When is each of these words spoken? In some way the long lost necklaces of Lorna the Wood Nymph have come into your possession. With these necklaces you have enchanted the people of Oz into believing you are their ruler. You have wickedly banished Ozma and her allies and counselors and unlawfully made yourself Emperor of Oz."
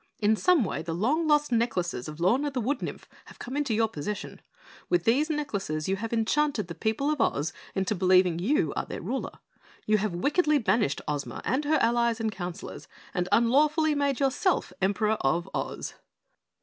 In 0.17 0.35
some 0.35 0.63
way 0.63 0.81
the 0.81 0.95
long 0.95 1.27
lost 1.27 1.51
necklaces 1.51 2.07
of 2.07 2.19
Lorna 2.19 2.49
the 2.49 2.59
Wood 2.59 2.81
Nymph 2.81 3.07
have 3.25 3.37
come 3.37 3.55
into 3.55 3.71
your 3.75 3.87
possession. 3.87 4.41
With 4.89 5.03
these 5.03 5.29
necklaces 5.29 5.87
you 5.87 5.97
have 5.97 6.11
enchanted 6.11 6.67
the 6.67 6.73
people 6.73 7.11
of 7.11 7.21
Oz 7.21 7.53
into 7.75 7.93
believing 7.93 8.39
you 8.39 8.73
are 8.75 8.87
their 8.87 8.99
ruler. 9.03 9.37
You 9.85 9.99
have 9.99 10.15
wickedly 10.15 10.57
banished 10.57 11.01
Ozma 11.07 11.39
and 11.45 11.65
her 11.65 11.75
allies 11.79 12.19
and 12.19 12.31
counselors 12.31 12.87
and 13.13 13.29
unlawfully 13.31 13.93
made 13.93 14.19
yourself 14.19 14.73
Emperor 14.81 15.17
of 15.21 15.47
Oz." 15.53 15.93